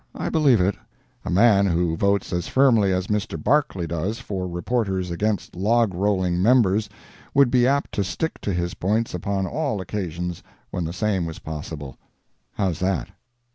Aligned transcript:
I 0.15 0.29
believe 0.29 0.59
it. 0.59 0.75
A 1.23 1.29
man 1.29 1.67
who 1.67 1.95
votes 1.95 2.33
as 2.33 2.47
firmly 2.47 2.91
as 2.91 3.05
Mr. 3.05 3.37
Barclay 3.37 3.85
does 3.85 4.17
for 4.19 4.47
reporters 4.47 5.11
against 5.11 5.55
log 5.55 5.93
rolling 5.93 6.41
members, 6.41 6.89
would 7.35 7.51
be 7.51 7.67
apt 7.67 7.91
to 7.91 8.03
stick 8.03 8.41
to 8.41 8.51
his 8.51 8.73
points 8.73 9.13
upon 9.13 9.45
all 9.45 9.79
occasions 9.79 10.41
when 10.71 10.85
the 10.85 10.91
same 10.91 11.27
was 11.27 11.37
possible. 11.37 11.99
How's 12.55 12.79
that? 12.79 13.09